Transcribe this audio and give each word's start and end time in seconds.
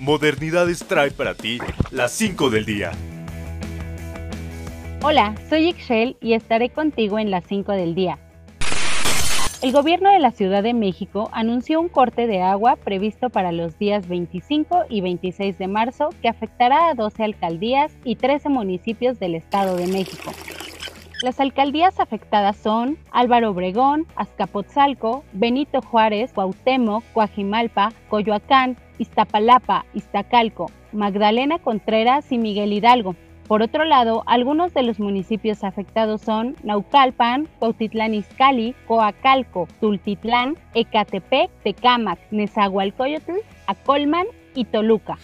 Modernidades 0.00 0.78
trae 0.78 1.10
para 1.10 1.34
ti 1.34 1.58
las 1.90 2.12
5 2.12 2.48
del 2.48 2.64
día. 2.64 2.92
Hola, 5.02 5.34
soy 5.50 5.68
Ixchel 5.68 6.16
y 6.22 6.32
estaré 6.32 6.70
contigo 6.70 7.18
en 7.18 7.30
las 7.30 7.44
5 7.44 7.72
del 7.72 7.94
día. 7.94 8.18
El 9.60 9.72
gobierno 9.72 10.10
de 10.10 10.18
la 10.18 10.30
Ciudad 10.30 10.62
de 10.62 10.72
México 10.72 11.28
anunció 11.34 11.82
un 11.82 11.90
corte 11.90 12.26
de 12.26 12.40
agua 12.40 12.76
previsto 12.76 13.28
para 13.28 13.52
los 13.52 13.78
días 13.78 14.08
25 14.08 14.84
y 14.88 15.02
26 15.02 15.58
de 15.58 15.68
marzo 15.68 16.08
que 16.22 16.28
afectará 16.28 16.88
a 16.88 16.94
12 16.94 17.22
alcaldías 17.22 17.92
y 18.02 18.16
13 18.16 18.48
municipios 18.48 19.20
del 19.20 19.34
Estado 19.34 19.76
de 19.76 19.86
México. 19.86 20.32
Las 21.22 21.38
alcaldías 21.38 22.00
afectadas 22.00 22.56
son 22.56 22.96
Álvaro 23.10 23.50
Obregón, 23.50 24.06
Azcapotzalco, 24.16 25.22
Benito 25.34 25.82
Juárez, 25.82 26.32
Cuauhtémoc, 26.32 27.04
Coajimalpa, 27.12 27.92
Coyoacán, 28.08 28.78
Iztapalapa, 28.96 29.84
Iztacalco, 29.92 30.70
Magdalena 30.92 31.58
Contreras 31.58 32.32
y 32.32 32.38
Miguel 32.38 32.72
Hidalgo. 32.72 33.16
Por 33.48 33.60
otro 33.60 33.84
lado, 33.84 34.22
algunos 34.26 34.72
de 34.72 34.82
los 34.82 34.98
municipios 34.98 35.62
afectados 35.62 36.22
son 36.22 36.56
Naucalpan, 36.62 37.48
Cuautitlán 37.58 38.14
Izcalli, 38.14 38.74
Coacalco, 38.86 39.68
Tultitlán, 39.78 40.56
Ecatepec, 40.72 41.50
Tecámac, 41.62 42.18
Nezahualcóyotl, 42.30 43.32
Acolman 43.66 44.24
y 44.54 44.64
Toluca. 44.64 45.18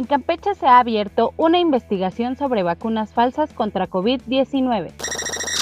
En 0.00 0.06
Campeche 0.06 0.54
se 0.54 0.66
ha 0.66 0.78
abierto 0.78 1.34
una 1.36 1.58
investigación 1.58 2.34
sobre 2.34 2.62
vacunas 2.62 3.12
falsas 3.12 3.52
contra 3.52 3.86
COVID-19. 3.86 4.92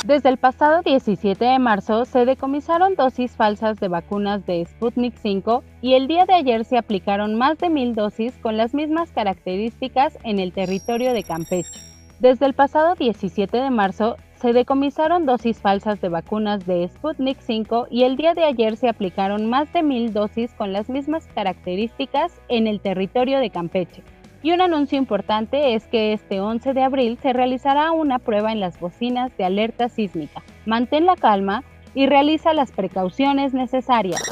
Desde 0.06 0.28
el 0.28 0.36
pasado 0.36 0.82
17 0.82 1.44
de 1.44 1.58
marzo 1.58 2.04
se 2.04 2.24
decomisaron 2.24 2.94
dosis 2.94 3.32
falsas 3.32 3.80
de 3.80 3.88
vacunas 3.88 4.46
de 4.46 4.64
Sputnik 4.64 5.16
5 5.20 5.64
y 5.82 5.94
el 5.94 6.06
día 6.06 6.24
de 6.24 6.34
ayer 6.34 6.64
se 6.64 6.78
aplicaron 6.78 7.34
más 7.34 7.58
de 7.58 7.68
mil 7.68 7.96
dosis 7.96 8.32
con 8.40 8.56
las 8.56 8.74
mismas 8.74 9.10
características 9.10 10.16
en 10.22 10.38
el 10.38 10.52
territorio 10.52 11.14
de 11.14 11.24
Campeche. 11.24 11.80
Desde 12.20 12.46
el 12.46 12.54
pasado 12.54 12.94
17 12.94 13.56
de 13.56 13.70
marzo 13.70 14.18
se 14.36 14.52
decomisaron 14.52 15.26
dosis 15.26 15.58
falsas 15.58 16.00
de 16.00 16.10
vacunas 16.10 16.64
de 16.64 16.86
Sputnik 16.86 17.40
5 17.40 17.88
y 17.90 18.04
el 18.04 18.16
día 18.16 18.34
de 18.34 18.44
ayer 18.44 18.76
se 18.76 18.88
aplicaron 18.88 19.50
más 19.50 19.72
de 19.72 19.82
mil 19.82 20.12
dosis 20.12 20.52
con 20.52 20.72
las 20.72 20.88
mismas 20.88 21.26
características 21.34 22.40
en 22.48 22.68
el 22.68 22.80
territorio 22.80 23.40
de 23.40 23.50
Campeche. 23.50 24.04
Y 24.42 24.52
un 24.52 24.60
anuncio 24.60 24.96
importante 24.96 25.74
es 25.74 25.86
que 25.88 26.12
este 26.12 26.40
11 26.40 26.72
de 26.72 26.82
abril 26.82 27.18
se 27.20 27.32
realizará 27.32 27.90
una 27.90 28.18
prueba 28.18 28.52
en 28.52 28.60
las 28.60 28.78
bocinas 28.78 29.36
de 29.36 29.44
alerta 29.44 29.88
sísmica. 29.88 30.42
Mantén 30.64 31.06
la 31.06 31.16
calma 31.16 31.64
y 31.94 32.06
realiza 32.06 32.54
las 32.54 32.70
precauciones 32.70 33.52
necesarias. 33.52 34.22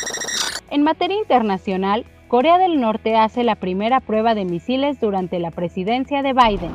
En 0.71 0.83
materia 0.83 1.17
internacional, 1.19 2.05
Corea 2.29 2.59
del 2.59 2.81
Norte 2.81 3.17
hace 3.17 3.45
la 3.45 3.57
primera 3.57 4.01
prueba 4.01 4.35
de 4.35 4.45
misiles 4.45 5.01
durante 5.01 5.39
la 5.39 5.51
presidencia 5.51 6.23
de 6.23 6.33
Biden. 6.33 6.73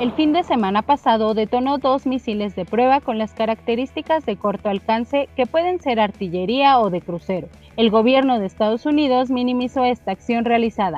El 0.00 0.12
fin 0.12 0.32
de 0.32 0.44
semana 0.44 0.82
pasado 0.82 1.34
detonó 1.34 1.78
dos 1.78 2.06
misiles 2.06 2.56
de 2.56 2.64
prueba 2.64 3.00
con 3.00 3.18
las 3.18 3.34
características 3.34 4.24
de 4.24 4.36
corto 4.36 4.68
alcance 4.68 5.28
que 5.36 5.46
pueden 5.46 5.80
ser 5.80 6.00
artillería 6.00 6.78
o 6.78 6.88
de 6.88 7.02
crucero. 7.02 7.48
El 7.76 7.90
gobierno 7.90 8.38
de 8.38 8.46
Estados 8.46 8.86
Unidos 8.86 9.30
minimizó 9.30 9.84
esta 9.84 10.12
acción 10.12 10.44
realizada. 10.44 10.96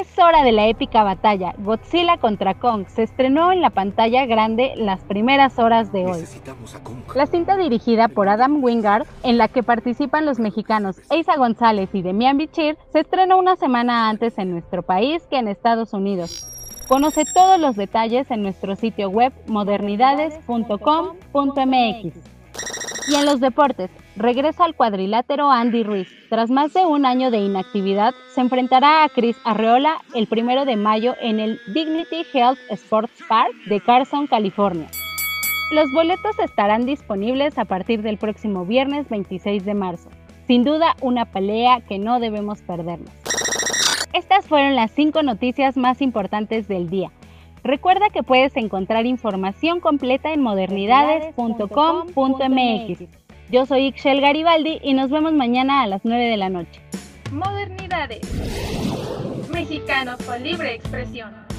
Es 0.00 0.18
hora 0.18 0.42
de 0.42 0.52
la 0.52 0.68
épica 0.68 1.02
batalla. 1.02 1.54
Godzilla 1.58 2.16
contra 2.16 2.54
Kong 2.54 2.86
se 2.88 3.02
estrenó 3.02 3.52
en 3.52 3.60
la 3.60 3.70
pantalla 3.70 4.24
grande 4.24 4.72
las 4.76 5.00
primeras 5.00 5.58
horas 5.58 5.92
de 5.92 6.06
hoy. 6.06 6.24
La 7.14 7.26
cinta 7.26 7.56
dirigida 7.56 8.08
por 8.08 8.28
Adam 8.28 8.64
Wingard, 8.64 9.06
en 9.22 9.36
la 9.36 9.48
que 9.48 9.62
participan 9.62 10.24
los 10.24 10.38
mexicanos 10.38 10.96
Eiza 11.10 11.36
González 11.36 11.90
y 11.92 12.02
Demian 12.02 12.38
Bichir, 12.38 12.78
se 12.92 13.00
estrenó 13.00 13.38
una 13.38 13.56
semana 13.56 14.08
antes 14.08 14.38
en 14.38 14.52
nuestro 14.52 14.82
país 14.82 15.22
que 15.28 15.36
en 15.36 15.48
Estados 15.48 15.92
Unidos. 15.92 16.48
Conoce 16.88 17.24
todos 17.24 17.60
los 17.60 17.76
detalles 17.76 18.30
en 18.30 18.42
nuestro 18.42 18.76
sitio 18.76 19.10
web 19.10 19.32
modernidades.com.mx. 19.46 22.41
Y 23.08 23.14
en 23.16 23.26
los 23.26 23.40
deportes, 23.40 23.90
regresa 24.16 24.64
al 24.64 24.74
cuadrilátero 24.74 25.50
Andy 25.50 25.82
Ruiz. 25.82 26.08
Tras 26.28 26.50
más 26.50 26.72
de 26.72 26.86
un 26.86 27.04
año 27.04 27.30
de 27.30 27.38
inactividad, 27.38 28.14
se 28.34 28.40
enfrentará 28.40 29.02
a 29.02 29.08
Chris 29.08 29.36
Arreola 29.44 29.96
el 30.14 30.28
primero 30.28 30.64
de 30.64 30.76
mayo 30.76 31.14
en 31.20 31.40
el 31.40 31.58
Dignity 31.74 32.24
Health 32.32 32.58
Sports 32.70 33.12
Park 33.28 33.52
de 33.66 33.80
Carson, 33.80 34.26
California. 34.26 34.88
Los 35.72 35.90
boletos 35.92 36.38
estarán 36.38 36.86
disponibles 36.86 37.58
a 37.58 37.64
partir 37.64 38.02
del 38.02 38.18
próximo 38.18 38.66
viernes 38.66 39.08
26 39.08 39.64
de 39.64 39.74
marzo. 39.74 40.10
Sin 40.46 40.64
duda, 40.64 40.96
una 41.00 41.24
pelea 41.24 41.80
que 41.80 41.98
no 41.98 42.20
debemos 42.20 42.60
perdernos. 42.62 43.12
Estas 44.12 44.46
fueron 44.46 44.76
las 44.76 44.90
cinco 44.90 45.22
noticias 45.22 45.76
más 45.76 46.02
importantes 46.02 46.68
del 46.68 46.90
día. 46.90 47.10
Recuerda 47.64 48.10
que 48.10 48.22
puedes 48.22 48.56
encontrar 48.56 49.06
información 49.06 49.80
completa 49.80 50.32
en 50.32 50.40
modernidades.com.mx. 50.40 53.08
Yo 53.50 53.66
soy 53.66 53.86
Ixchel 53.86 54.20
Garibaldi 54.20 54.80
y 54.82 54.94
nos 54.94 55.10
vemos 55.10 55.32
mañana 55.32 55.82
a 55.82 55.86
las 55.86 56.04
9 56.04 56.24
de 56.24 56.36
la 56.36 56.48
noche. 56.48 56.80
Modernidades. 57.30 58.20
Mexicanos 59.52 60.16
con 60.24 60.42
libre 60.42 60.74
expresión. 60.74 61.51